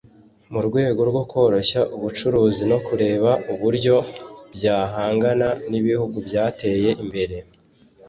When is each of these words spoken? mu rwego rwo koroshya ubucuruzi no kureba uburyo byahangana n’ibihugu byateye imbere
mu 0.51 0.59
rwego 0.67 1.01
rwo 1.09 1.23
koroshya 1.31 1.81
ubucuruzi 1.95 2.63
no 2.71 2.77
kureba 2.87 3.31
uburyo 3.53 3.95
byahangana 4.55 5.47
n’ibihugu 5.69 6.17
byateye 6.27 6.89
imbere 7.03 7.35